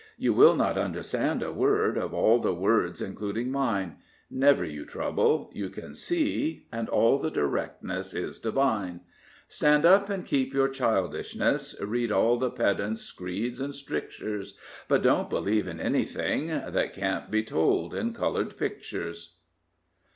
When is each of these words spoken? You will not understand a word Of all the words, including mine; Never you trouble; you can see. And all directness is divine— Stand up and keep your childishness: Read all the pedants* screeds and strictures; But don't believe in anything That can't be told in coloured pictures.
You 0.17 0.33
will 0.33 0.55
not 0.55 0.79
understand 0.79 1.43
a 1.43 1.51
word 1.51 1.95
Of 1.95 2.11
all 2.11 2.39
the 2.39 2.55
words, 2.55 3.03
including 3.03 3.51
mine; 3.51 3.97
Never 4.31 4.65
you 4.65 4.83
trouble; 4.83 5.51
you 5.53 5.69
can 5.69 5.93
see. 5.93 6.65
And 6.71 6.89
all 6.89 7.19
directness 7.19 8.15
is 8.15 8.39
divine— 8.39 9.01
Stand 9.59 9.85
up 9.85 10.09
and 10.09 10.25
keep 10.25 10.55
your 10.55 10.69
childishness: 10.69 11.75
Read 11.79 12.11
all 12.11 12.37
the 12.37 12.49
pedants* 12.49 13.01
screeds 13.01 13.59
and 13.59 13.75
strictures; 13.75 14.57
But 14.87 15.03
don't 15.03 15.29
believe 15.29 15.67
in 15.67 15.79
anything 15.79 16.47
That 16.47 16.95
can't 16.95 17.29
be 17.29 17.43
told 17.43 17.93
in 17.93 18.11
coloured 18.11 18.57
pictures. 18.57 19.35